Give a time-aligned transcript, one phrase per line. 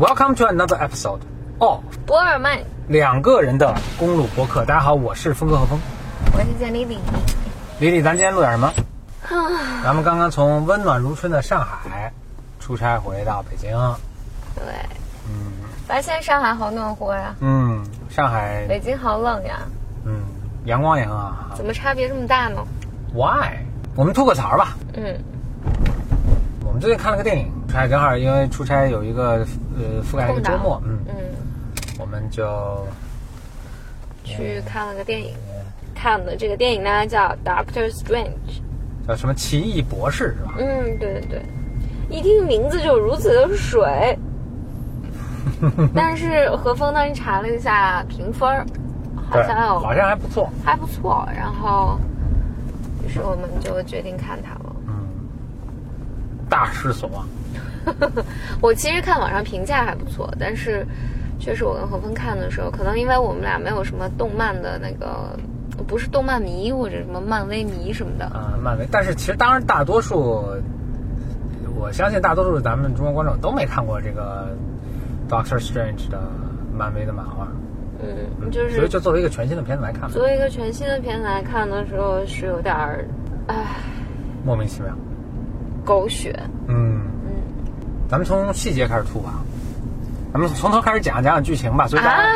[0.00, 1.20] Welcome to another episode
[1.58, 4.64] of，博尔曼，两个人的公路博客。
[4.64, 5.78] 大家好，我是峰哥和峰。
[6.32, 6.98] 我是简丽丽。
[7.80, 8.68] 李丽，咱今天录点什么？
[9.28, 12.14] 啊，咱们刚刚从温暖如春的上海
[12.58, 13.72] 出差回到北京。
[14.54, 14.64] 对，
[15.28, 15.52] 嗯，
[15.86, 19.58] 发现上海好暖和呀，嗯，上海，北京好冷呀，
[20.06, 20.22] 嗯，
[20.64, 21.50] 阳光也很好。
[21.54, 22.66] 怎么差别这么大呢
[23.12, 23.58] ？Why？
[23.94, 24.78] 我们吐个槽吧。
[24.94, 25.22] 嗯，
[26.64, 29.46] 我们最近看了个电影，出差正好因为出差有一个
[29.78, 31.14] 呃覆盖一个周末，嗯，嗯，
[32.00, 32.84] 我们就
[34.24, 35.32] 去看了个电影，
[35.94, 38.26] 看的这个电影呢叫《Doctor Strange》。
[39.06, 40.54] 叫什么奇异博士是吧？
[40.58, 41.42] 嗯，对对对，
[42.08, 44.18] 一听名字就如此的水。
[45.94, 48.66] 但是何峰当时查了一下评分儿，
[49.30, 50.50] 好，像有好像还不错。
[50.64, 52.00] 还不错，然后
[53.06, 54.54] 于是我们就决定看它
[56.50, 57.26] 大失所望。
[58.60, 60.86] 我其实看网上评价还不错，但是
[61.38, 65.34] 确实我跟何峰看的时候，可能因为我们俩没有什么动漫的那个，
[65.86, 68.26] 不是动漫迷或者什么漫威迷什么的。
[68.26, 70.44] 啊、漫威，但是其实当然大多数，
[71.74, 74.54] 我相信大多数咱们中国观众都没看过这个
[75.30, 76.20] Doctor Strange 的
[76.76, 77.48] 漫威的漫画，
[78.02, 83.06] 嗯，就是所以就作为一个全新的片子来看，作为一个全新的片子来看的时候，是有点儿，
[83.46, 83.54] 唉，
[84.44, 84.94] 莫名其妙。
[85.84, 86.38] 狗血。
[86.68, 87.32] 嗯，嗯
[88.08, 89.34] 咱们从细节开始吐吧，
[90.32, 91.86] 咱们从头开始讲讲讲剧情吧。
[91.86, 92.28] 所以大家、啊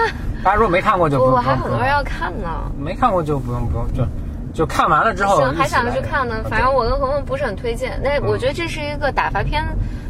[0.44, 2.70] 大家如果没看过就不我用，我还很多人要看呢。
[2.78, 4.06] 没看过就不用不用就
[4.52, 6.34] 就看完了之后行，还想着去看呢。
[6.44, 7.98] 啊反正我跟红红不是很推荐。
[8.02, 9.64] 那我觉得这是一个打发片、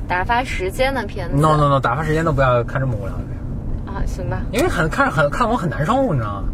[0.09, 1.37] 打发时间的片子。
[1.37, 3.91] no no no，打发时间都不要看这么无聊的片子。
[3.91, 4.43] 啊，行吧。
[4.51, 6.45] 因为很看很看我很难受，你知道吗？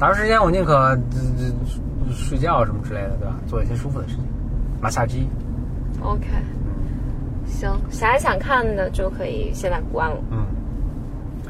[0.00, 3.34] 打发时间我宁可呃呃睡觉什么之类的，对吧？
[3.46, 4.24] 做一些舒服的事情，
[4.80, 5.28] 马杀鸡，
[6.02, 6.26] OK，
[7.46, 10.16] 行，啥想看的就可以现在关了。
[10.30, 10.46] 嗯，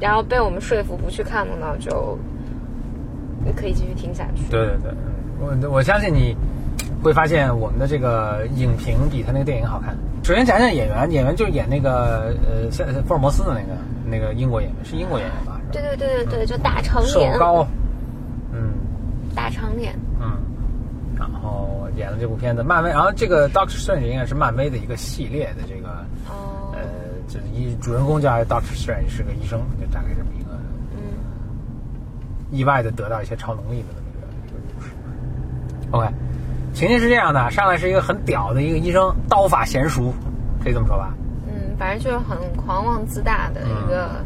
[0.00, 2.18] 然后被我们说服不去看的呢，就
[3.44, 4.42] 你可以继续听下去。
[4.50, 4.90] 对对对，
[5.40, 6.36] 嗯我我相信你
[7.02, 9.96] 会发现我们的这个影评比他那个电影好看。
[10.22, 15.58] 首先讲讲演员，演员就是演那个呃像福尔摩斯的那个那个英国演员，是英国演员吧？
[15.72, 17.66] 对对对对对，就大长瘦脸，高，
[18.52, 18.74] 嗯
[19.34, 19.94] 大长脸。
[20.20, 20.36] 嗯，
[21.16, 25.88] 然后演了这部片子，漫威，然后这个 Doctor Strange 应该是漫威的一个系列的这个。
[26.28, 26.80] 哦呃，，
[27.28, 30.50] 就是一主人公叫 Doctor Strange，是个医生，就大概这么一个
[30.92, 30.98] 嗯
[32.50, 34.90] 意外的得到一些超能力的这么一个一个故事。
[35.90, 36.08] OK，
[36.72, 40.14] 情节是这样的，上来是一个很屌的一个医生，刀法娴熟，
[40.62, 41.12] 可以这么说吧？
[41.46, 44.24] 嗯，反正就是很狂妄自大的一个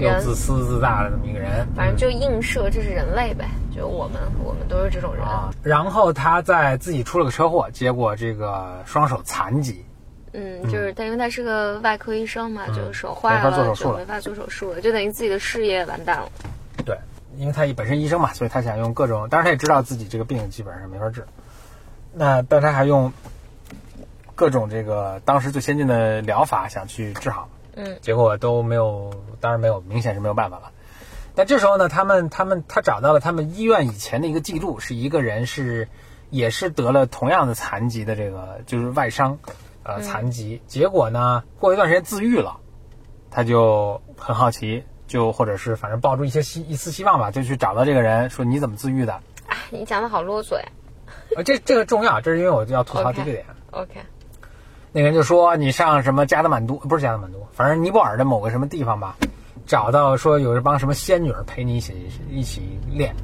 [0.00, 5.24] 又，自私自大的这么一个人，反正就映射这是人类呗，就我们我们都是这种人。
[5.24, 5.50] 啊。
[5.62, 9.84] 然后他在自己出了个车祸，结果这个双手残疾，
[10.32, 16.28] 嗯，就是他，因为他是个外科医生嘛，就手坏了没法，做手术了就没法做手术了，就等于自己的事业完蛋了。
[16.84, 16.96] 对，
[17.36, 21.24] 因为他本身医生嘛，所以他想用各种，当然他也知道自己这个病基本上没法治，
[22.12, 23.12] 那但他还用
[24.34, 27.48] 各种这个当时最先进的疗法想去治好，
[27.84, 29.10] 嗯结果都没有，
[29.40, 30.70] 当然没有，明显是没有办法了。
[31.34, 35.88] 但这时候呢，他们他们他找到了他们医院以前的一个记录，是一个人是
[36.28, 39.38] 也是得了同样的残疾的这个就是外伤，
[39.82, 42.58] 呃残疾，结果呢过一段时间自愈了，
[43.30, 49.20] 他就很好奇，就或者是反正抱住一些希一丝希望吧，就去找到这个人说你怎么自愈的？
[49.46, 50.64] 哎，你讲的好啰嗦呀。
[51.36, 53.44] 呃，这这个重要，这是因为我要吐槽这个点。
[53.70, 54.00] OK，
[54.92, 59.14] 那个人就说你上什么加德满都，不是加德满都，反正尼泊尔的某个什么地方吧，
[59.66, 63.14] 找到说有一帮什么仙女儿陪你一起一起练，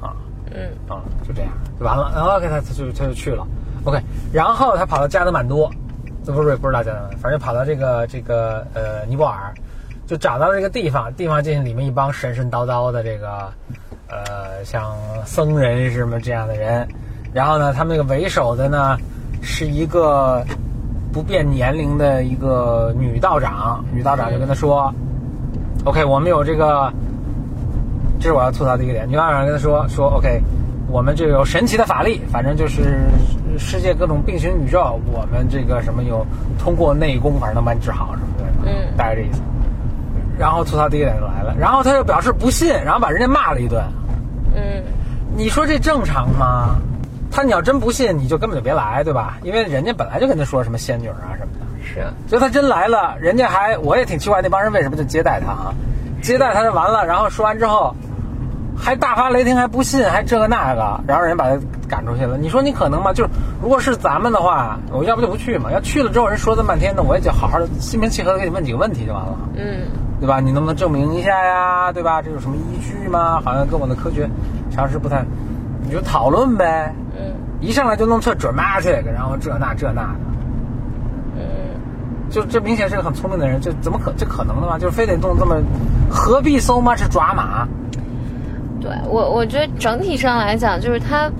[0.00, 0.16] 啊
[0.50, 2.10] 嗯啊，就这样就完了。
[2.12, 3.46] 然后 OK，他他就他就去了。
[3.84, 4.00] OK，
[4.32, 5.70] 然后他跑到加德满都，
[6.24, 9.54] 这不是不知道加德满，反正跑到这个这个呃尼泊尔，
[10.08, 13.48] 就找到这个地方，地方进去里面一帮神神叨叨的这个
[14.08, 14.92] 呃像
[15.24, 16.84] 僧人什么这样的人，
[17.32, 18.98] 然后呢，他们那个为首的呢
[19.40, 20.44] 是一个
[21.12, 24.92] 不变年龄的一个女道长，女道长就跟他说、
[25.84, 26.90] o k 我们有这个，
[28.18, 30.42] 这是我要吐槽的一个点，女道长跟他说说，OK，
[30.88, 33.04] 我们这有神奇的法力，反正就是
[33.58, 36.26] 世界各种并行宇宙，我们这个什么有
[36.58, 39.40] 通过内功，反正能把你治好什么的，嗯大概这意思。
[40.38, 43.84] 然后吐槽第一点就来了，然后他就表示不信，然后把人家骂了一顿。
[44.54, 44.82] 嗯
[45.36, 46.76] 你说这正常吗？
[47.32, 49.38] 他你要真不信，你就根本就别来，对吧？
[49.42, 55.74] 因为人家本来就跟他说什么仙女啊什么的，是，所以他真来了，人家还我也挺奇怪，那帮人为什么就接待他啊？
[56.20, 57.94] 接待他就完了，然后说完之后，
[58.76, 61.58] 还大发雷霆，还不信，还这个那个，然后人把他
[61.88, 62.36] 赶出去了。
[62.36, 63.12] 你说你可能吗？
[63.12, 63.30] 就是
[63.62, 65.72] 如果是咱们的话，我要不就不去嘛。
[65.72, 69.88] 要去了之后，人说这么半天，那我也就好好的心平气和的给你问几个问题就完了，嗯，
[70.20, 70.38] 对吧？
[70.38, 71.90] 你能不能证明一下呀？
[71.92, 72.20] 对吧？
[72.20, 73.40] 这有什么依据吗？
[73.44, 74.28] 好像跟我的科学
[74.70, 75.24] 常识不太，
[75.82, 76.94] 你就讨论呗。
[77.16, 80.08] 嗯一上来就弄特 dramatic，然后这那这那的，
[81.36, 81.42] 嗯，
[82.30, 84.78] 就这明显是个很聪明的人，这怎么可这可能的吗？
[84.78, 85.56] 就是非得弄这么，
[86.10, 87.68] 何必 so much 抓马？
[88.80, 91.30] 对我我觉得整体上来讲，就是他，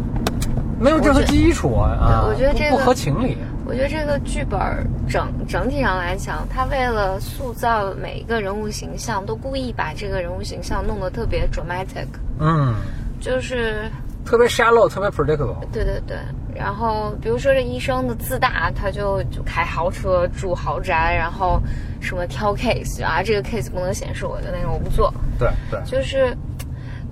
[0.79, 1.91] 没有任何基础啊！
[2.01, 3.37] 啊我觉得这个不不合情理。
[3.65, 4.61] 我觉得这个剧本
[5.09, 12.07] 整整体上来讲，他为了塑造每一个人物形象，都故意把这个人物形象弄得特别 dramatic，
[12.39, 12.75] 嗯，
[13.21, 13.91] 就是
[14.25, 15.57] 特别 shallow，特别 predictable。
[15.73, 16.17] 对对对，
[16.55, 21.61] 然后比如说这医生的自大，他就就开豪车住豪宅，然后
[22.01, 26.37] 什么挑 case 啊，这个 case 不能显示我的那个我不做，对对，就是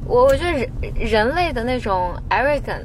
[0.07, 2.85] 我我觉得人人类的那种 arrogant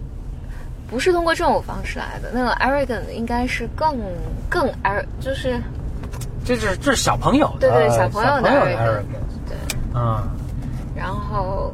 [0.90, 3.96] 不是通过这种方式来的，那个 arrogant 应该是更
[4.50, 5.62] 更 ar 就是
[6.44, 9.48] 这是这是小朋友的，对对小朋友的小朋友的 arrogance arrogance。
[9.48, 9.58] 对，
[9.94, 10.28] 嗯，
[10.96, 11.74] 然后。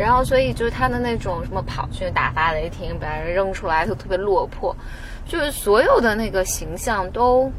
[0.00, 4.74] 然后所以就是他的那种什么跑去打发雷霆，把人扔出来就特别落魄，
[5.26, 7.52] 就是所有的那个形象都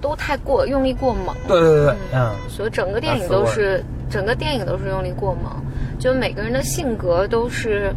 [0.00, 1.36] 都太过用力过猛。
[1.46, 5.62] 对对对，嗯，所以整个电影都是整个电影都是用力过猛，
[5.98, 7.94] 就每个人的性格都是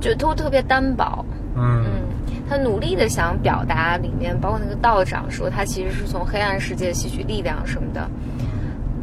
[0.00, 1.24] 就都特别单薄。
[1.54, 1.86] 嗯嗯，
[2.48, 8.08] 他努力的想表达里面，包括那个道长说他其实是从黑暗世界吸取力量什么的，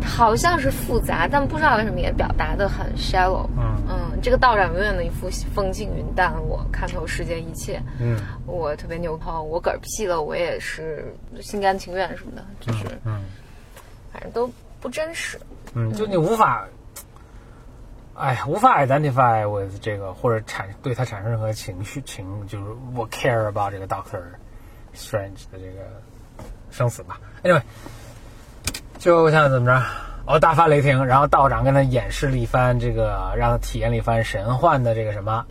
[0.08, 3.46] 好像是复杂，但不知道为什么也表达的很 shallow。
[3.58, 13.26] 嗯嗯，这个道长永远的一副风轻云淡，我看透世间一切，嗯我特别牛泡，我嗝屁了，我也是心甘情愿什么的，就是嗯
[14.12, 14.50] 反正都
[14.80, 15.40] 不真实。
[15.74, 16.66] 嗯，就你无法，
[18.16, 22.66] 哎呀，无法 identify with 这个或者产对他产生任何情绪情，就是
[22.96, 24.22] 我 care about 这个 Doctor
[24.96, 26.02] Strange 的这个
[26.72, 27.20] 生死吧。
[27.44, 27.62] Anyway，
[29.00, 29.84] 就像怎么着？
[30.26, 35.46] 哦，大发雷霆，然后道长跟他演示了一番这个，让他体验了一番神幻的这个什么，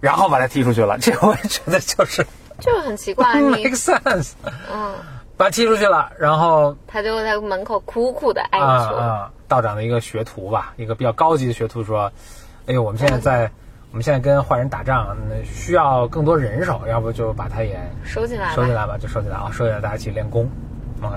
[0.00, 0.96] 然后把他踢出去了。
[1.02, 2.26] 这个我也觉得就是
[2.60, 4.32] 就是很奇怪， make sense，
[4.72, 4.94] 嗯，
[5.36, 12.10] 把他踢出去了，然后他就在门口苦苦的哀啊求，啊，道长的一个学徒吧，一个比较高级的学徒说
[12.66, 13.50] ：“哎呦，我们现在在，
[13.90, 18.54] 我们现在跟坏人打仗，那需要更多人手，要不就把他也收进来。
[18.54, 20.48] 收进来吧，就收进来啊，收进来，大家一起练功。
[21.02, 21.16] OK，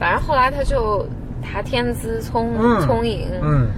[0.00, 1.06] 反正后来他就
[1.40, 3.68] 他天资聪、嗯聪颖，嗯，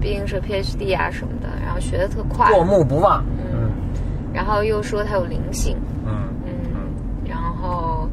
[0.00, 3.22] 毕竟是 PhD 啊什么的，然后学的特快，过目不忘，
[3.52, 3.70] 嗯
[4.32, 5.76] 然后又说他有灵性，
[6.06, 8.08] 嗯嗯，然后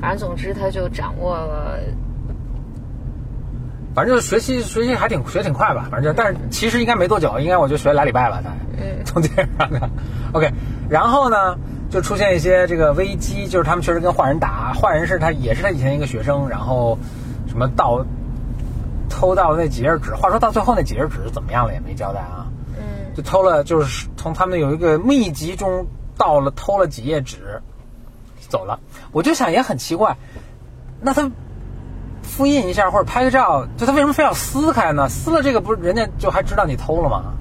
[0.00, 1.78] 反正总之他就掌握了，
[3.94, 8.84] 反正就是学习学习还挺学挺快吧，反正就但是其实应该没多久，应该我就学俩礼拜吧，才嗯。
[9.08, 9.88] 从电视上看。
[10.32, 10.50] OK，
[10.88, 11.56] 然后呢
[11.90, 16.98] 就出现一些这个危机，就是他们确实跟坏人打，坏人是他也是他以前一个学生，然后
[17.48, 18.04] 什么盗
[19.08, 22.46] 偷到那几页纸，话说到最后那几页纸怎么样了也没交代啊，
[22.76, 25.86] 嗯就偷了，就是从他们有一个秘籍中
[26.16, 27.62] 盗了偷了几页纸，
[28.48, 28.80] 走了。
[29.12, 30.18] 我就想也很奇怪，
[31.00, 31.30] 那他
[32.22, 35.08] 复印一下或者拍个照，就他为什么非要撕开呢？
[35.08, 37.32] 撕了这个不是人家就还知道你偷了吗？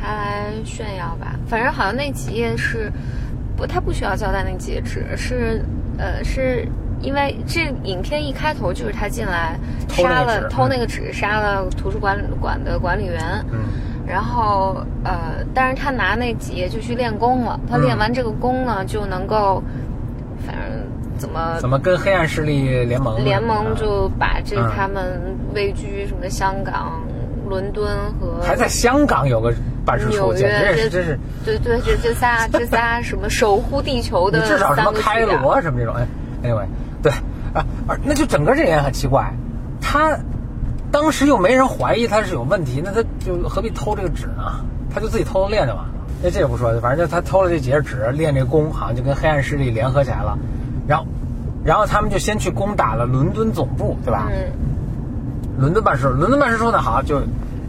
[0.00, 2.90] 他来炫耀吧，反正好像那几页是
[3.56, 5.62] 不，他不需要交代那几页纸，是
[5.98, 6.66] 呃是。
[7.02, 13.60] 因为这影片一开头就是他进来杀了偷那个纸，杀了图书馆馆的管理员，嗯
[14.06, 17.58] 然后呃，但是他拿那几页就去练功了。
[17.66, 19.62] 他嗯练完这个功呢，就能够，
[20.46, 23.24] 反正怎么怎么跟黑暗势力联盟？
[23.24, 25.22] 联盟就把这嗯他们
[25.54, 27.00] 位居什么香港、
[27.48, 27.88] 伦敦
[28.20, 29.54] 和还在香港有个
[29.84, 36.06] 办事处，简直也，是真是，对对，这这仨这仨什么守护地球的至少什么开罗什么这种，哎
[36.42, 36.66] ，anyway，
[37.02, 37.12] 对
[37.54, 39.32] 啊，而那就整个这也很奇怪，
[39.80, 40.18] 他
[40.90, 44.64] 当时又没人怀疑他是有问题，那他就何必偷这个纸呢？
[44.92, 45.90] 他就自己偷偷练就完了。
[46.22, 50.38] 那这也不说，反正就他偷了这几页纸，练这功，好像就跟黑暗势力联合起来了。
[50.86, 51.06] 然后，
[51.64, 54.28] 然后他们就先去攻打了伦敦总部，对吧？
[54.30, 54.52] 嗯
[55.58, 57.20] 伦敦办事处，伦敦办事处呢，好就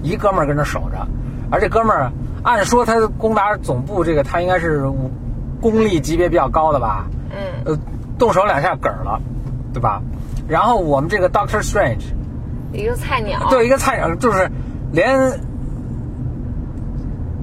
[0.01, 1.05] 一哥们儿跟那守着，
[1.51, 2.11] 而这哥们儿
[2.43, 5.11] 按说他攻打总部，这个他应该是武
[5.61, 7.05] 功力级别比较高的吧？
[7.29, 7.79] 嗯呃，
[8.17, 9.21] 动手两下嗝儿了，
[9.73, 10.01] 对吧？
[10.47, 12.01] 然后我们这个 Doctor Strange，
[12.73, 14.49] 一个菜鸟，对一个菜鸟就是
[14.91, 15.39] 连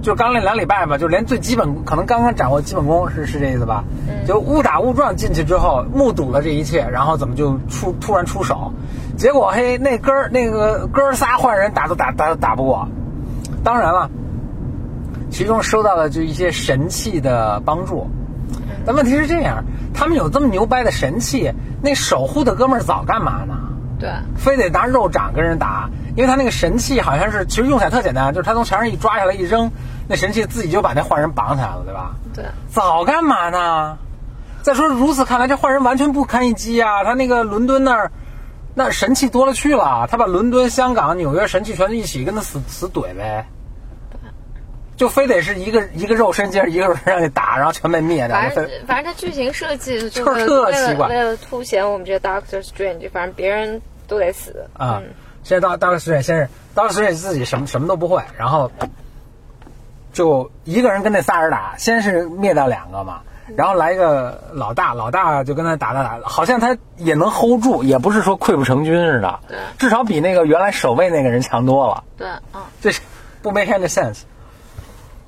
[0.02, 3.84] 就刚那两礼拜吧，就连最基本可能刚刚掌握基本功是是这意思吧？
[4.08, 8.72] 嗯就误打误撞进去之后，目睹了这一切，然后怎么就出突然出手，
[9.16, 12.88] 结果嘿那哥儿那个哥儿仨换人打都打打都打不过，
[13.64, 14.10] 当然了，
[15.30, 18.08] 其中收到了就一些神器的帮助，
[18.86, 23.54] 但问题是这样，他们有这么牛掰的神器，那守护的哥们儿早干嘛呢？
[23.98, 29.70] 对，非得拿肉掌跟人打，因为他那个神器好像是，其实用起来特简单，就是他从墙上一抓下来一扔，
[30.06, 32.14] 那神器自己就把那坏人绑起来了，对吧？
[32.34, 33.98] 对，早干嘛呢？
[34.62, 37.02] 再说如此看来，这坏人完全不堪一击啊！
[37.02, 38.12] 他那个伦敦那儿，
[38.78, 43.44] 那神器多了去了，他把伦敦、香港、纽约神器全一起跟他死死怼呗。
[44.96, 48.36] 就非得是一个一个肉身接着一个肉身让你打，然后全被灭掉。
[48.36, 55.10] 反正非反正他剧情设计就就是特为奇怪了为了凸显我们这个 Doctor Strange，反正别人都得死啊嗯，
[55.42, 58.70] 现在 Doctor Strange 先是到了实验自己什么什么都不会，然后
[60.12, 63.22] 就一个人跟那仨人打，先是灭掉两个嘛，
[63.56, 73.00] 然后来一个老大，老大就跟他打打打，好像他也能 hold 住，也不是说溃不成军似的对，至少比那个原来守卫那个人强多了，对，嗯，这是
[73.42, 74.22] 不 make any sense。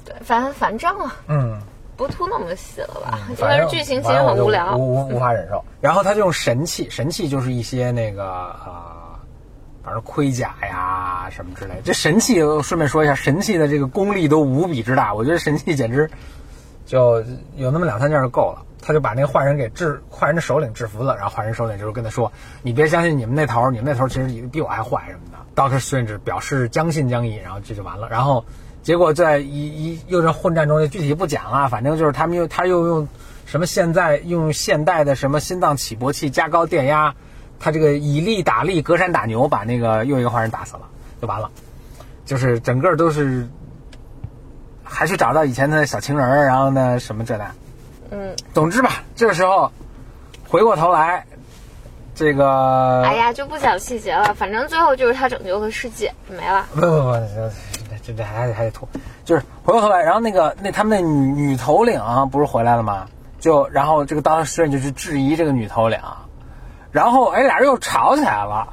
[0.05, 1.61] 对，反正反正啊，嗯，
[1.97, 3.19] 不吐那么细了吧？
[3.29, 4.77] 因反正为剧情其实很无聊。
[4.77, 5.65] 无无无法忍受。
[5.81, 9.19] 然后他就用神器，神器就是一些那个呃，
[9.85, 11.83] 反正盔甲呀什么之类的。
[11.85, 16.11] 这神器顺便说一下，神器的这个功力都无比之大，我觉得神器简直
[16.91, 17.23] 就
[17.57, 18.67] 有那么两三件就够了。
[18.83, 22.33] 他就把那个坏人给制，坏人的首领制服了，然后坏人首领就是跟他说
[22.65, 25.39] ：“你别相信你们那头，你们那头其实比我还坏什么的。
[25.55, 28.09] ”Doctor Strange 表示将信将疑，然后这就完了。
[28.09, 28.43] 然后
[28.83, 33.07] 结果在一一又在混战中，具体不讲了，反正就是他们又他又用
[33.45, 37.15] 什么现在用现代的什么心脏起搏器加高电压，
[37.61, 40.89] 他这个以力打力，隔山打牛，把那个又一个坏人打死了，
[41.21, 41.51] 就完了。
[42.25, 43.47] 就是整个都是
[44.91, 47.51] 还去找到以前的小情人儿，然后呢什么这那。
[48.11, 49.71] 嗯，总之吧，这个时候
[50.49, 51.25] 回过头来，
[52.15, 56.67] 这个哎呀，就不讲细节了，反正最后就是他拯救了世界，没了。
[56.75, 58.89] 不不不，这这这还得还得吐，
[59.25, 63.07] 就是回过头来，然后那个那他们那女女头领、啊、不是回来了吗？
[63.39, 65.99] 就然后这个当时就去质疑这个女头领，
[66.91, 68.69] 然后哎俩人又吵起来了，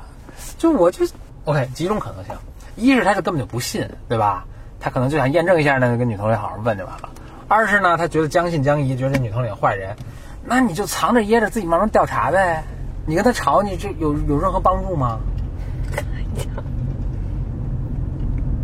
[0.58, 1.06] 就我就
[1.46, 2.36] OK 几种可能性，
[2.76, 4.46] 一是他就根本就不信，对吧？
[4.88, 7.10] 他可能就想验证一下呢，跟女同领好好问就完了。
[7.50, 9.98] 二是呢，他觉得将信将疑，觉得这女同领坏人，
[10.46, 12.64] 那你就藏着掖着，自己慢慢调查呗。
[13.06, 15.20] 你跟他吵，你这有有任何帮助吗？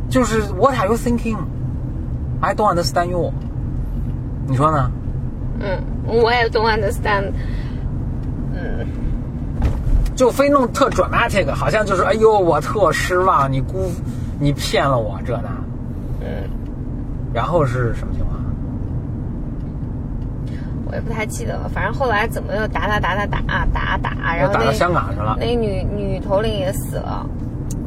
[0.10, 1.36] 就是 What are you thinking?
[2.39, 3.34] I don't understand you。
[4.48, 4.89] 你说呢？
[5.60, 7.34] 嗯，我也 don't understand。
[8.53, 8.88] 嗯，
[10.15, 13.92] 就非弄特 dramatic，好像就是哎呦我特失望，你辜
[14.39, 15.50] 你骗了我这那。
[16.24, 16.50] 嗯，
[17.34, 18.39] 然后是什么情况？
[20.88, 25.36] 我也不太记得了，反正后来怎么又打打打打打打打，然后那打到香港去了。
[25.39, 27.25] 那女女头领也死了，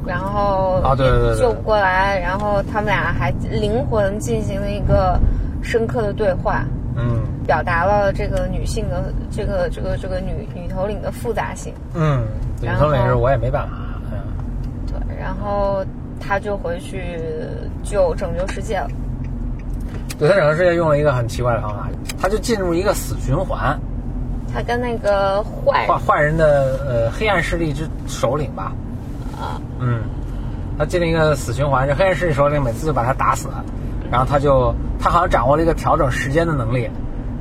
[0.04, 5.20] 然后啊对对救不过来，然后他们俩还灵魂进行了一个
[5.62, 6.64] 深刻的对话，
[6.96, 11.72] 嗯表达了这个女性的这个这个这个女女头领的复杂性。
[11.94, 12.24] 嗯，
[12.60, 13.76] 女头领是我也没办法。
[14.10, 14.18] 嗯，
[14.88, 15.84] 对，然后
[16.26, 17.20] 他就回去
[17.82, 18.88] 救拯救世界了。
[20.18, 21.88] 对他拯救世界用了一个很奇怪的方法，
[22.20, 23.78] 他就进入一个死循环，
[24.52, 28.72] 他跟那个坏坏坏人的呃黑暗势力之首领吧。
[29.38, 30.02] 啊，嗯，
[30.78, 33.48] 他进了一个死循环，这黑暗势力首领每次就把他打死，
[34.10, 36.88] 然后他就他好像掌握了一个调整时间的能力，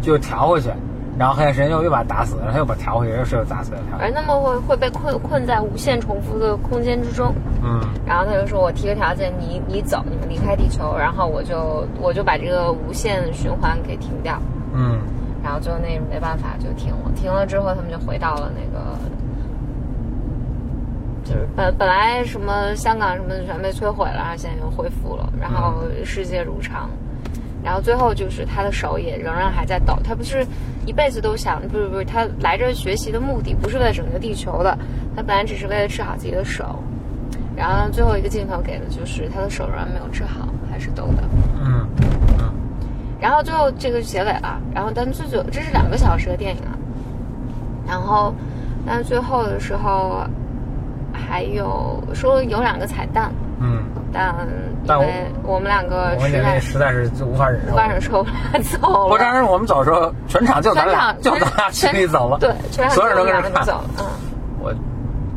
[0.01, 0.69] 就调回去，
[1.17, 4.03] 然后黑暗时间又又把他打死，然后他又把他调回去，又是又打死又调回去。
[4.03, 7.33] 而那么会会被困困在无限重复的空间之中。
[7.65, 14.39] 嗯然后他就说：“我提个条件，你你走，你们离开地球，然后我就我就把这个无限循环给停掉。
[14.73, 14.99] 嗯
[15.43, 18.97] 然后最后那没办法就停了，停了之后他们就回到了那个，
[21.23, 26.89] 就是本本来什么香港什么的全被摧毁了，然后现在又恢复了，然后世界如常。
[27.63, 30.45] 然后最后就是他的手也仍然还在抖，他不是
[30.85, 34.77] 一辈子都想，不是不是，他来这学习的目的不是为了拯救地球的，
[35.15, 36.77] 他本来只是为了治好自己的手。
[37.55, 41.23] 然后最后一个镜头给的就是他的手仍然没有治好，还是抖的。
[41.63, 41.87] 嗯
[42.39, 42.51] 嗯
[43.19, 46.75] 然后最后这个结尾了，然后但最最这是两个小时的电影啊，
[47.87, 48.33] 然后
[48.85, 50.23] 但最后的时候
[51.13, 54.35] 还有说有两个彩蛋，嗯，但
[54.85, 57.71] 但我因为我们两个实在妹实在是无法忍受。
[57.71, 64.03] 无法忍受不了走不，了，当时我们走的时候，全场就咱全俩，场就咱俩去全里走了，对，全场所有人都跟着看就我们两个走。
[64.03, 64.34] 了，嗯。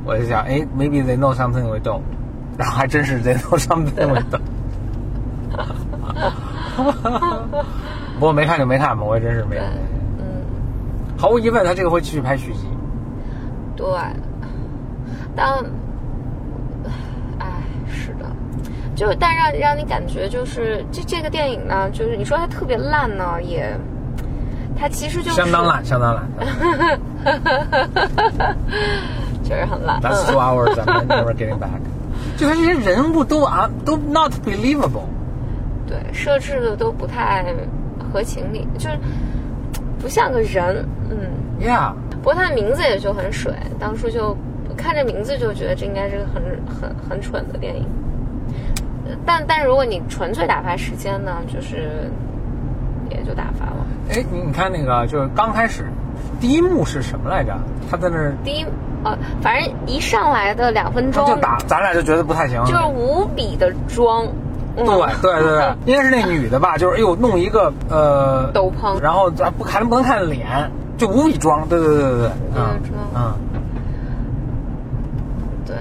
[0.08, 2.00] 我我就想，哎，maybe they know something we don't，
[2.56, 4.40] 然后还真是 they know something we don't。
[8.14, 9.66] 不过没看就没看吧，我也真是没嗯，
[11.18, 12.66] 毫无疑问，他这个会继续拍续集。
[13.76, 13.86] 对，
[15.36, 15.62] 但，
[17.38, 17.46] 哎，
[17.86, 18.24] 是的，
[18.94, 23.78] 就但让让你感觉就是这这个电影呢，就是你说它特别烂呢，也，
[24.74, 26.26] 它其实就是相当烂，相当烂。
[29.48, 29.98] 确实很烂。
[30.02, 31.80] That's 嗯 two hours I'm never getting back。
[32.36, 35.06] 就他这些人物都啊都 not believable。
[35.86, 37.54] 对，设置的都不太
[38.12, 38.98] 合情理，就是
[39.98, 40.86] 不像个人。
[41.10, 41.16] 嗯
[41.58, 44.36] ，Yeah，不过他的名字也就很水，当初就
[44.76, 47.86] 看这名字就觉得这应该是个很很很蠢的电影。
[49.06, 52.10] 呃但但如果你纯粹打发时间呢，就是
[53.10, 53.86] 也就打发了。
[54.10, 55.84] 哎，你你看那个就是刚开始
[56.38, 57.56] 第一幕是什么来着？
[57.90, 58.66] 他在那儿第一，
[59.04, 62.62] 呃，反正一上来的两分钟就打，咱俩就觉得不太行。
[62.64, 64.26] 就是无比的装。
[64.80, 66.76] 嗯、对对对对， 应该是那女的吧？
[66.76, 71.68] 就是哎呦，弄一个呃斗篷然后咱不还不能看脸，就无比装。
[71.68, 72.80] 对对对对对，嗯
[73.16, 73.34] 嗯，
[75.66, 75.76] 对。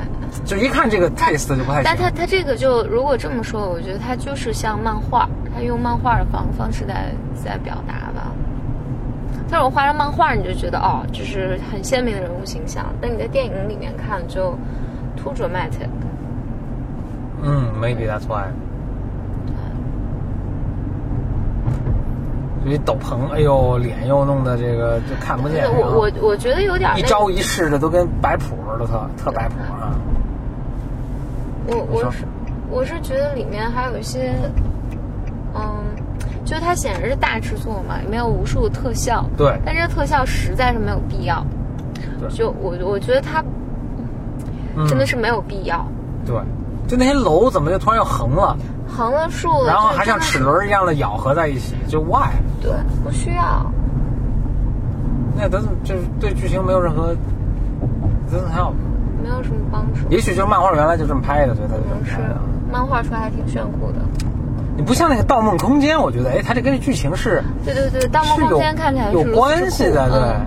[0.45, 1.83] 就一看这个 taste 就不太行。
[1.85, 7.11] 但他他这个就如果这么说，我觉得他就是像漫画，他用漫画的方方式在
[7.43, 8.31] 在表达吧。
[9.49, 12.85] 但是我画成漫画，你就觉得哦，就是很鲜明的人物形象。
[13.01, 14.53] 但你在电影里面看就
[15.15, 15.87] too dramatic。
[17.41, 18.47] 嗯，maybe that's why。
[22.63, 25.63] 所以斗篷，哎呦，脸又弄得这个就看不见。
[25.71, 29.95] 我我我觉得有点那一招一式的都跟摆谱似的，特特摆谱啊。
[31.67, 32.25] 我我是
[32.69, 34.51] 我是觉得里面还有一些，嗯，
[36.47, 41.45] 就它显然是大制作嘛，里面有无数的特效，对但这个特效实在是没有必要。
[42.19, 43.43] 对就我我觉得它
[44.77, 45.85] 嗯真的是没有必要。
[46.25, 46.35] 对，
[46.87, 52.31] 就那些楼怎么就突然又横了，横了竖了，然后还像齿轮一样的咬合在一起，就 why？
[52.61, 52.71] 对，
[53.03, 53.69] 不需要。
[55.35, 57.13] 那都就是对剧情没有任何
[58.31, 58.73] doesn't help。
[59.21, 60.07] 没有什么帮助。
[60.09, 62.37] 也许就是漫画原来就这么拍的，所以他就这么拍的。
[62.71, 63.99] 漫画出来还挺炫酷的。
[64.77, 70.19] 你不像那个《盗梦空间》，我觉得，哎，它这跟这剧情是对对对，《盗梦空间》看起来是有关系的，对。
[70.19, 70.45] 嗯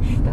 [0.00, 0.30] 是的，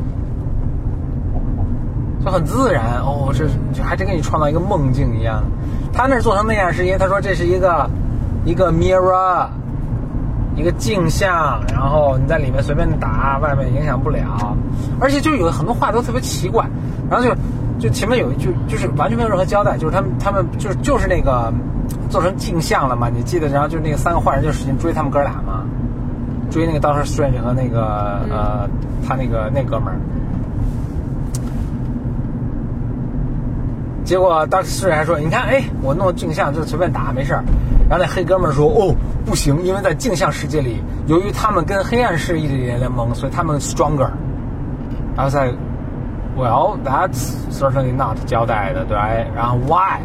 [2.24, 5.44] 就很自然哦，这就还真给你创造一个梦境一样。
[5.92, 7.90] 他那儿做成那样是因为他说这是一个
[8.46, 9.48] 一个 mirror，
[10.56, 14.56] 一个镜像，然后你在里面随便打，外面影响不了。
[15.00, 16.66] 而且就有很多话都特别奇怪，
[17.10, 17.36] 然后就
[17.80, 21.54] 就前面有一句就是完全没有任何交代，就是他们他们就是就是那个
[22.10, 23.48] 做成镜像了嘛，你记得？
[23.50, 25.64] 然后就是那个三个坏人就使劲追他们哥俩嘛，
[26.50, 28.70] 追那个 Doctor Strange 和那个呃
[29.06, 29.96] 他那个那哥们儿。
[34.04, 37.44] 结果当时还说：“你看，哎，我弄镜像就随便打没事儿。”
[37.90, 44.08] 然后那黑哥们儿说：“哦，不行，因为在镜像世界里，由于他们跟黑暗势力联盟，所以他们 stronger。”
[45.18, 45.56] I was like,
[46.36, 48.98] "Well, that's certainly not 交代的，对。
[49.36, 50.00] 然后 why？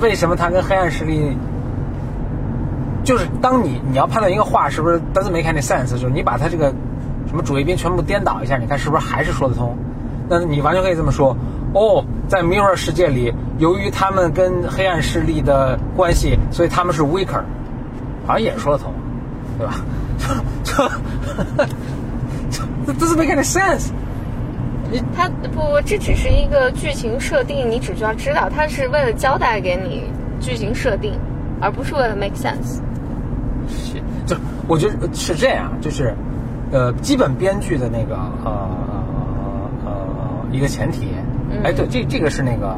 [0.00, 1.36] 为什么他跟黑暗势力？
[3.04, 6.72] 就是当你你要判断一个话是不是 doesn't make any sense，就是你把他这个
[7.26, 9.76] 什么主谓宾全部颠倒一下，你看是不是还是说得通？
[10.28, 11.36] 那你完全可以这么说。
[11.74, 17.42] 哦，在 Mirror 世界里，由于他们跟黑暗势力的关系，所以他们是 weaker，
[18.26, 18.92] 好像也说得通，
[19.58, 19.74] 对吧？
[20.62, 20.74] 就
[22.50, 23.90] 就 doesn't make any sense。
[25.14, 30.04] 它不，这只是一个剧情设定，你只需要知道，它是为了交代给你
[30.40, 31.14] 剧情设定，
[31.60, 32.80] 而不是为了 make sense。
[33.68, 36.14] 是，就我觉得是这样，就是，
[36.72, 38.68] 呃，基本编剧的那个呃
[39.84, 39.92] 呃呃
[40.50, 41.08] 一个前提，
[41.62, 42.76] 哎，对，这这个是那个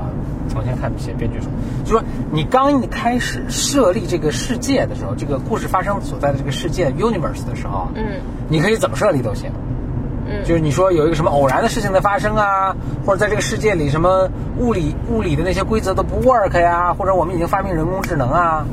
[0.55, 1.49] 我先看写编剧说，
[1.85, 9.51] 就说你刚一开始设立这个世界的时候，这个故事发生所在的这个世界 universe 的时候，嗯你可以怎么设立都行。
[10.27, 18.65] 嗯就是你说有一个什么偶然的事情在发生啊，或者在这个世界里什么物理物理的那些规则都不 work 呀，或者我们已经发明人工智能啊，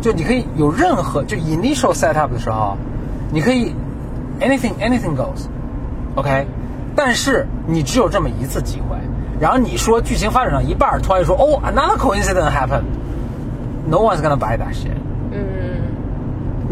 [0.00, 2.76] 就你可以有任何就 initial setup 的时候，
[3.32, 3.74] 你可以
[4.40, 6.46] anything anything goes，OK，、
[6.94, 8.96] 但是你只有这么一次机会，
[9.40, 15.01] 然后你说剧情发展到一半，突然说哦 another coincidence happened，no one's gonna buy that shit。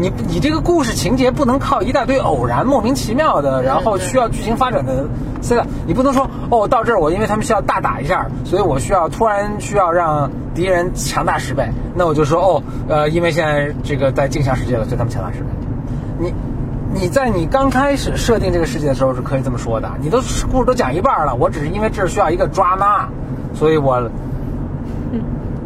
[0.01, 5.05] 嗯，你你这个故事情节不能靠一大堆偶然、莫名其妙的，然后需要剧情发展的
[5.41, 15.45] set up，你不能说哦，到这儿我因为他们需要大打一下，所以我需要突然需要让敌人强大十倍，那我就说哦，呃，因为现在这个在镜像世界了，所以他们强大十倍。
[16.19, 16.33] 你
[16.93, 20.19] 你在你刚开始设定这个世界的时候是可以这么说的，你都
[20.51, 23.07] 故事都讲一半了，我只是因为这儿需要一个抓妈，
[23.53, 24.09] 所以我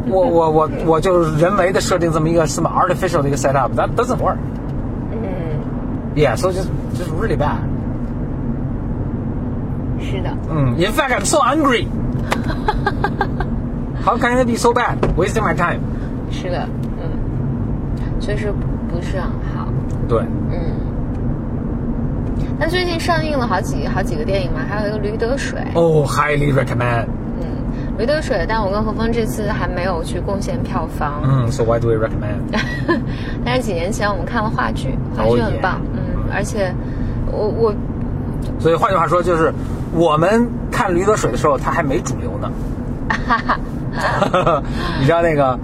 [0.07, 4.37] 我我我我就是人为的设定这么一个什么 artificial 的一个 setup，that doesn't work。
[5.11, 5.17] 嗯
[6.15, 7.59] ，Yeah, so just just really bad.
[9.99, 11.87] 是的，嗯，In fact, I'm so angry.
[14.03, 14.97] How can it be so bad?
[15.17, 15.79] Wasting my time.
[16.29, 16.67] 是的，
[17.01, 17.09] 嗯，
[18.19, 18.53] 确实
[18.87, 19.67] 不是很好。
[20.07, 20.19] 对，
[20.51, 20.59] 嗯，
[22.59, 25.59] 那最近上映了好几好几个电影嘛，还有一个《驴得水》。
[25.79, 27.05] 哦、h i g h l y recommend.
[27.95, 31.21] 嗯，《驴得水》，但我跟何峰这次还没有去贡献票房。
[31.23, 32.60] 嗯，So why do we recommend?
[33.45, 35.81] 但是几年前我们看了话剧，话 Oh 剧很棒。
[35.93, 35.99] 嗯，
[36.34, 36.73] 而且
[37.31, 37.73] 我我
[38.60, 39.53] 所以换句话说，就是
[39.93, 42.51] 我们看《驴得水》的时候，它还没主流呢。
[43.10, 44.63] 哈 哈
[44.99, 45.58] 你知道那个，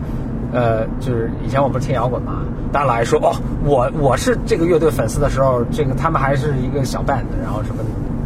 [0.53, 7.83] 呃，就是以前我不是听摇滚嘛，大家来说哦，我我是这个乐队粉丝的时候，这个他们还是一个小 band，然后什么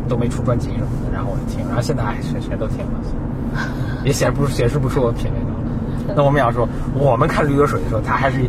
[0.07, 2.99] 都没出专辑什么的，然后我就听，然后现在哎谁谁都听了，
[4.03, 6.13] 也显不显示不出我品味的。
[6.15, 8.39] 那我们要说，我们看《驴得水》的时候，它还是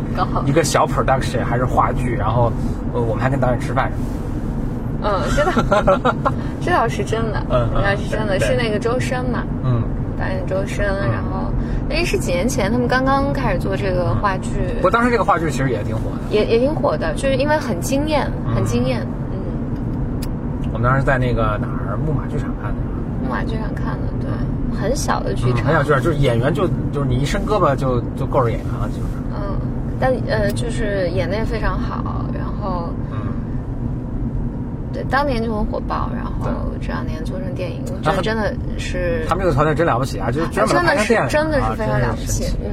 [0.45, 2.51] 一个小 production，还是话剧，然后
[2.93, 4.17] 呃我们还跟导演吃饭什么的。
[5.03, 9.81] 嗯，这倒 这倒是真的，嗯嗯这倒是真的，是那个周深嘛，嗯，
[10.19, 11.51] 导演周深，然后
[11.89, 16.35] 那是几年前他们刚刚开始做这个话剧，不过当时这个话剧其实也挺火的。
[16.35, 19.01] 也也挺火的，就是因为很惊艳，很惊艳。
[19.31, 19.37] 嗯，
[20.73, 22.77] 我们当时在那个哪儿木马剧场看的，
[23.23, 24.26] 木马剧场看的，对，
[24.79, 29.21] 很小的剧嗯，场，很小剧场，就是演员就就是你一伸胳膊就就够着演员了，基本上。
[29.35, 29.59] 嗯，
[29.99, 33.17] 但呃，就是演的也非常好，然后嗯，
[34.93, 36.49] 对当年就很火爆，然后
[36.81, 42.71] 这两年做成电影，我觉得真的是他们这个团队真了不起啊，就是真的是真的啊是非常了不起嗯。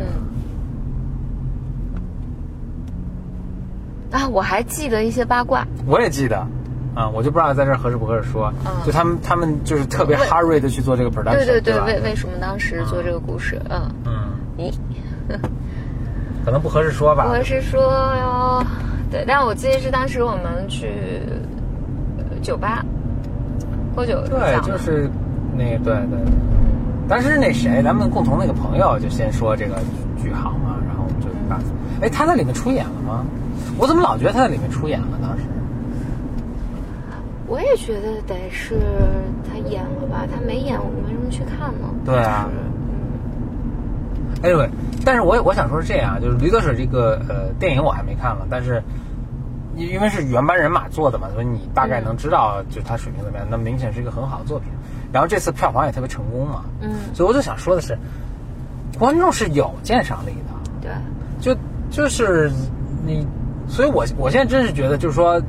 [4.10, 6.46] 啊，我还记得一些八卦，我也记得，
[6.94, 8.72] 啊，我就不知道在这儿合适不合适说，嗯。
[8.86, 11.84] 就他们他们就是特别为 hurry 的去做这个 production，对对对，吧？
[11.86, 13.60] 为为什么当时做这个故事？
[13.68, 14.12] 嗯，嗯，
[14.56, 14.72] 咦，
[16.44, 18.64] 可能不合适说吧，不合适说哟，
[19.10, 20.88] 对，但我记得是当时我们去
[22.18, 22.84] 呃酒吧
[23.96, 25.10] 喝酒对，就是
[25.56, 26.18] 那个对对。
[26.18, 26.32] 对，
[27.08, 29.74] 当时那谁，咱们共同那个朋友就先说这个
[30.22, 31.28] 剧好嘛，然后我们就
[32.00, 33.24] 哎，他在里面出演了吗？
[33.76, 35.18] 我怎么老觉得他在里面出演了？
[35.20, 35.42] 当时。
[37.46, 38.80] 我也觉得得是
[39.48, 41.88] 他演了吧，他没演，我们为什么去看呢？
[42.04, 42.48] 对啊。
[42.48, 42.64] 就是
[44.42, 44.68] Anyway，
[45.06, 48.82] 但是我我想说是这样，就是《驴得水》这个呃电影我还没看了，但是
[49.74, 53.46] 因因为是原班人马做的嘛，所以你大概能知道就是它水平怎么样。
[53.50, 54.68] 那明显是一个很好的作品，
[55.12, 57.96] 然后这次票房也特别成功嘛，嗯，所以我就想说的是，
[58.98, 60.52] 观众是有鉴赏力的，
[60.82, 60.92] 对，
[61.40, 61.58] 就
[61.90, 62.50] 就是
[63.06, 63.26] 你，
[63.66, 65.40] 所以我我现在真是觉得，就是说，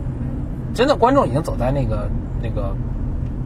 [0.75, 2.07] 真的观众已经走在那个
[2.43, 2.75] 那个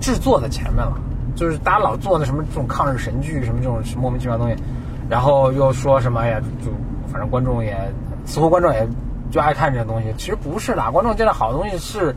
[0.01, 0.97] 制作的前面了。
[1.35, 4.61] 就是大家老做那什么这种抗日神剧，什么这种莫名其妙的东西，
[5.09, 6.69] 然后又说什么哎呀，就
[7.09, 7.77] 反正观众也
[8.25, 8.85] 似乎观众也
[9.31, 10.13] 就爱看这些东西。
[10.17, 12.13] 其实不是的，观众见到好东西是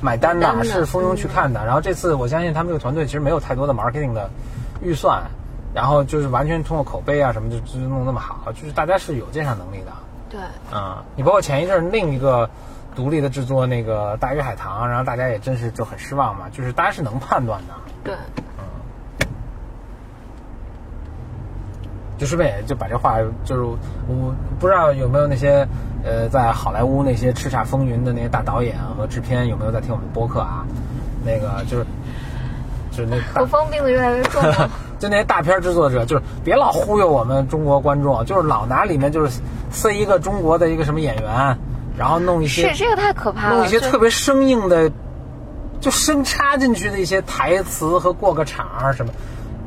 [0.00, 1.64] 买单的，买单的是蜂拥去看的。
[1.64, 4.28] 然后这次我相信他们这个团队其实没有太多的 marketing 的
[4.82, 5.22] 预算，
[5.72, 9.92] 然后就是完全通过口碑啊什么就就弄那么好，就是大家是有鉴赏能力的。
[10.30, 10.40] 对，
[10.76, 12.50] 啊、你包括前一阵儿另一个
[12.94, 18.14] 独立的制作那个《大鱼海棠》，然后大家也真是就很失望嘛，就是大家是能判断的，对，
[22.18, 25.66] 就顺便也就把这话就是我不知道有没有那些
[26.04, 30.64] 呃在好莱坞那些叱咤风云的那些大导演和制片有没有在听我们播客啊？
[31.24, 31.86] 那个就是
[32.90, 34.70] 就是那大口风病得越来越重了。
[35.00, 41.58] 就那些大片制作者，就是别老忽悠我们中国观众，就是老拿里面就是塞一个中国的一个什么演员，
[41.96, 44.90] 然后弄一些是这个太可怕了，弄一些特别生硬的，
[45.80, 49.12] 就生插进去的一些台词和过个场儿什么，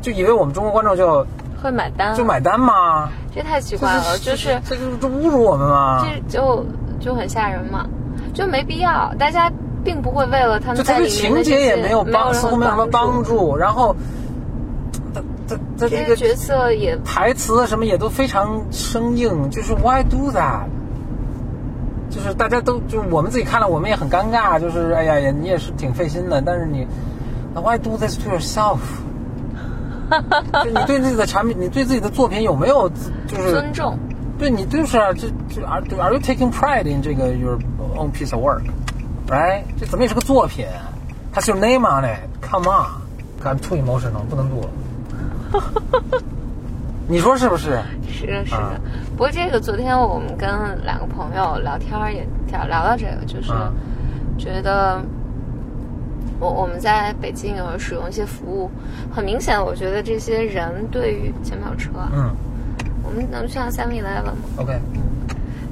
[0.02, 1.26] 就以为我们中国观众就
[1.62, 3.10] 会买单，就买单吗？
[3.34, 6.06] 这太奇怪了，就是这就是这侮辱我们吗？
[6.06, 6.66] 这就
[7.00, 7.86] 就很吓人嘛，
[8.34, 9.52] 就没必要，大家
[9.84, 13.96] 并不会为了他就他对们在里面情节也没有帮，似乎没有什么帮助，然后，
[15.14, 20.66] 他他他这个角色也台词什么也都非常生硬，就是 Why do that？
[22.10, 26.88] 就是大家都就我们自己看了，我们也很尴尬，就是哎呀呀，你也是挺费心的，但是你
[27.54, 28.80] Why do this to yourself？
[30.64, 33.98] 就你对自己的产品，你对自己的作品有没有自就是尊重，
[34.40, 37.58] 对你就是啊，这这 are are you taking pride in 这个 your
[37.96, 39.64] own piece of work？right？
[39.80, 40.66] 这怎么也是个作品
[41.34, 44.70] ，Has your name on it？Come on，I'm too emotional，不能录了。
[47.08, 47.80] 你说是不是？
[48.10, 48.58] 是的，是的。
[48.58, 48.74] 啊
[49.12, 50.48] 不过这个昨天我们跟
[50.84, 53.74] 两个朋友聊天儿也聊聊到这个，就是啊
[54.38, 55.02] 觉得
[56.40, 58.70] 我我们在北京有使用一些服务，
[59.12, 62.30] 很明显，我觉得这些人对于前面有车啊，嗯，
[63.04, 64.80] 我们能去趟 Seven Eleven 吗？OK，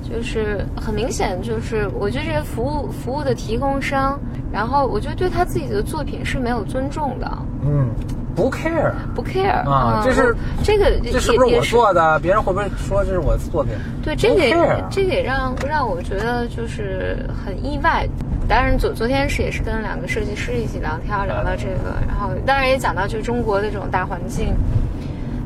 [0.01, 4.19] 就是很明显，就是我觉得这些服务服务的提供商，
[4.51, 7.31] 然后我觉得对他自己的作品是没有尊重的，
[7.63, 7.89] 嗯，
[8.35, 12.19] 不 care，不 care 啊这是这个这是不是我做的？
[12.19, 13.73] 别人会不会说这是我的作品？
[14.03, 14.51] 对，这个也
[14.91, 18.05] 这个也让让我觉得就是很意外。
[18.47, 24.53] 当然昨昨天是也是跟两个设计师一起聊天，聊到这个，然后当然也讲到就是中国的这种大环境，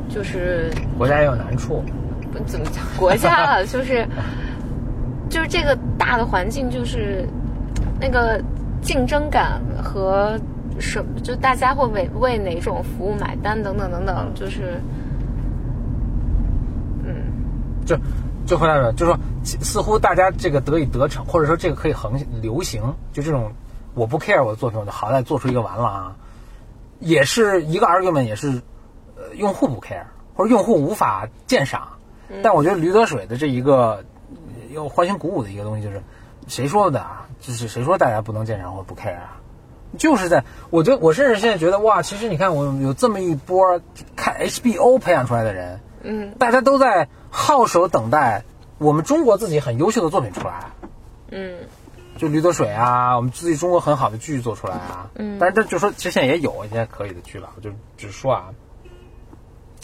[0.10, 1.84] 就是国家也有难处。
[2.32, 4.06] 不怎么讲国家了， 就是
[5.30, 7.26] 就是这个大的环境，就是
[8.02, 8.42] 那个
[8.82, 10.38] 竞争感和
[10.80, 14.82] 什么，就大家会为为哪种服务买单等等等等，就是
[17.04, 17.16] 嗯，
[17.86, 17.98] 就
[18.46, 23.52] 就回来了，就说似乎大家这个得以得逞，或者说这个可以横流行，就这种
[23.94, 26.16] 我不 care 我的作品，我就好歹做出一个完了啊，
[27.00, 28.62] 也是一个 argument，也是
[29.16, 31.88] 呃用户不 care，或者用户无法鉴赏。
[32.44, 34.04] 但我觉得驴得水的这一个呃
[34.72, 36.02] 又欢欣鼓舞的一个东西，就是
[36.48, 37.28] 谁说的啊？
[37.40, 39.39] 就是谁说大家不能鉴赏或不 care 啊？
[39.98, 43.82] 就是在，我觉得我甚至现在觉得哇，其实你看我有这么一波
[44.16, 48.44] 看 HBO 培养出来的人，嗯，大家都在号手等待
[48.78, 50.72] 我们中国自己很优秀的作品出来，
[51.32, 51.58] 嗯，
[52.18, 55.38] 就驴得水啊，我们自己中国很好的剧做出来啊，嗯。
[55.40, 58.50] 但是这就说其实现在也有一些可以的剧了，我就只说啊，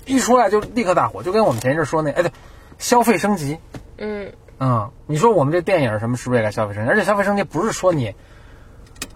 [0.05, 2.31] 一出来就立刻大火，就跟我们前一阵说那，哎对，
[2.77, 3.57] 消费升级，
[3.97, 6.89] 嗯，嗯，你说我们这电影什么是不是也该消费升级？
[6.89, 8.13] 而且消费升级不是说你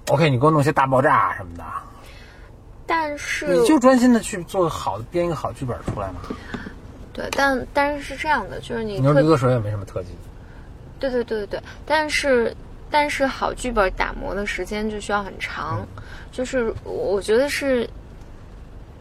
[0.10, 1.63] ，OK，你给我弄些大爆炸什么的，
[2.86, 6.15] 但是你就专心的去做个好的编一个好剧本出来嘛。
[7.13, 10.10] 对，但但是是这样的，就是你你说特驴得水也没什么特技，
[11.00, 12.56] 对对对对对，但是
[12.89, 15.86] 但是好剧本打磨的时间就需要很长，
[16.32, 17.89] 就是我觉得是，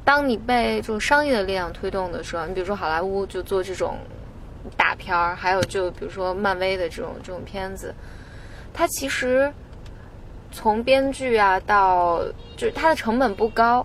[0.05, 3.99] 当你被这种商业的力量推动的时候，你比如说好莱坞就做这种
[4.77, 7.94] 大片儿，还有就比如说漫威的这种这种片子，
[8.75, 9.53] 它其实
[10.50, 12.20] 从编剧啊到
[12.56, 13.84] 就是它的成本不高。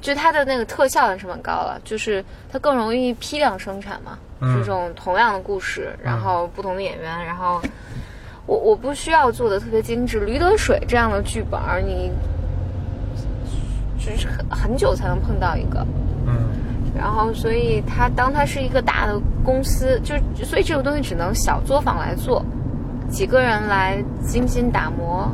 [0.00, 4.18] 就它的那个特效的成本高了，就是它更容易批量生产嘛。
[4.40, 7.60] 嗯这种同样的故事，然后不同的演员，然后
[8.46, 10.20] 我我不需要做的特别精致。
[10.20, 12.10] 驴得水这样的剧本，你
[13.98, 15.86] 就是很很久才能碰到一个。
[16.26, 16.48] 嗯，
[16.96, 22.42] 然后，所以它当它是一个大的公司，就所以这个东西只能小作坊来做，
[23.10, 25.30] 几个人来精心打磨。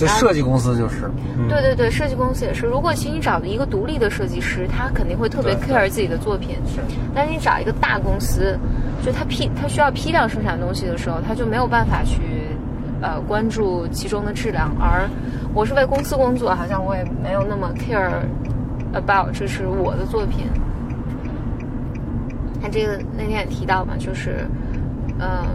[0.00, 2.64] 这设计公司就是，嗯、对对对，设计公司也是。
[2.64, 6.56] 如果其实你找一个独立的设计师，他肯定会特别 care 自己的作品。
[6.66, 6.80] 是，
[7.14, 8.58] 但是你找一个大公司，
[9.04, 12.22] 就他批他需要批量生产东西的时候，他就没有办法去
[13.02, 14.74] 呃关注其中的质量。
[14.80, 15.06] 而
[15.52, 18.10] 我是为公司工作，好像我也没有那么 care
[18.94, 20.46] about 这是我的作品。
[22.62, 24.46] 他这个那天也提到嘛，就是
[25.18, 25.46] 嗯、呃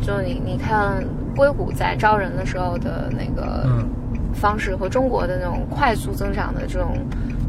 [0.00, 1.02] 就你你看
[1.34, 3.88] 硅谷在招人的时候的那个嗯
[4.34, 6.96] 方式和中国的那种快速增长的这种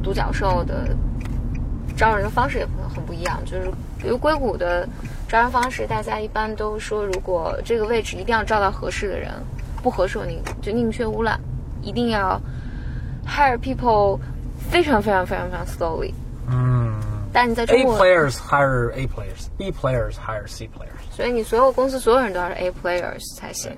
[0.03, 0.89] 独角兽的
[1.95, 3.39] 招人的方式也很很不一样。
[3.45, 4.87] 就是比如硅谷的
[5.27, 9.31] 招人方式，大家一般都说，如果这个位置一定要招到合适的人，
[9.81, 11.37] 不合适你就宁缺毋滥，
[11.81, 12.39] 一定要
[13.25, 14.19] hire people
[14.69, 16.13] 非常非常非常非常 slowly。
[16.49, 16.93] 嗯
[17.33, 21.11] 但你在中国，A，players hire A players，B players hire C players。
[21.11, 23.75] 所以你所有公司所有人都要是 A players 才行。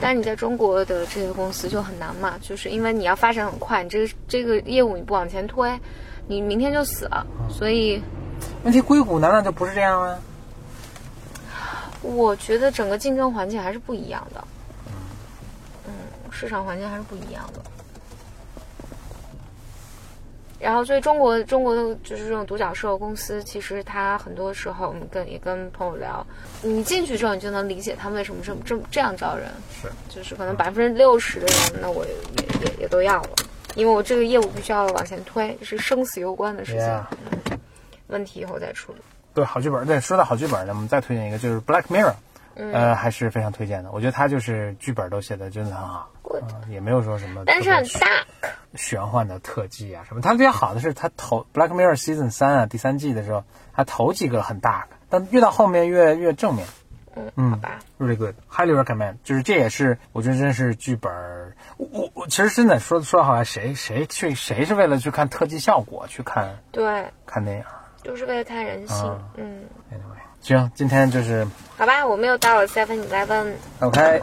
[0.00, 5.78] 但是你在中国的这些公司就很难嘛，就是因为你要发展很快，你这个这个业务你不往前推，
[6.26, 7.26] 你明天就死了。
[7.50, 8.02] 所以
[8.62, 10.18] 问题硅谷难道就不是这样吗？
[12.00, 14.44] 我觉得整个竞争环境还是不一样的，
[15.88, 15.92] 嗯，
[16.30, 17.60] 市场环境还是不一样的。
[20.60, 26.26] 然后，所以中国中国的就是这种独角兽公司，其实它很多时候我们跟也跟朋友聊，
[26.62, 29.48] 你进去之后，你就能理解他们为什么这么这么这样招人，
[29.82, 32.12] 是，就是可能百分之六十的人，那我也
[32.60, 33.30] 也也都要了，
[33.76, 37.58] 因为我这个业务必须要往前推，是生死攸关的事情。
[38.08, 38.98] 问题以后再处理。
[39.34, 39.86] 对，好剧本。
[39.86, 42.14] 对，说到好剧本呢，我们再推荐一个，就是 Black Mirror，、
[42.54, 43.92] 呃，嗯还是非常推荐的。
[43.92, 46.10] 我觉得他就是剧本都写的真的很好
[46.70, 48.08] 也没有说什么但是很大，
[48.74, 50.20] 玄幻的特技啊什么。
[50.20, 56.66] 它比较好的是，它头 Black Mirror Season 三啊第三季的时候，它头几个很大，但越到后面越越正面。
[57.34, 59.16] 嗯，好吧，Really good, highly recommend。
[59.24, 61.56] 就是这也是我觉得真是剧本儿。
[61.76, 67.64] 我我我其实真的说说好像，谁谁去谁是为了去看特技效果去看对，看电影
[68.04, 68.96] 就是为了看人性。
[69.08, 71.44] 啊嗯，？Anyway，行，今天就是
[71.76, 74.22] 好吧，我们又到了 Seven Eleven，OK，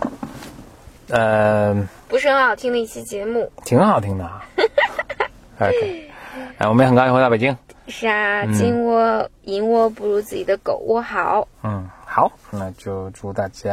[1.10, 3.52] 呃，不是很好听的一期节目。
[3.64, 4.44] 挺好听的啊。
[5.60, 6.10] OK，
[6.58, 7.58] 哎，我们也很高兴回到北京。
[7.88, 11.48] 是啊，金窝银窝不如自己的狗窝好。
[11.64, 13.72] 嗯，好，那就祝大家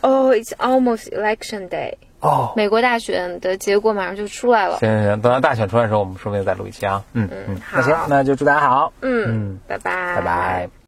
[0.00, 2.52] 哦、i t s almost election day，哦。
[2.56, 4.78] 美国大选的结果马上就出来了。
[4.78, 7.04] 行行行，等到大选出来的时候，我们说不定再录一期啊。
[7.12, 10.68] 嗯嗯，那好行，那就祝大家好，嗯嗯，拜拜，拜拜。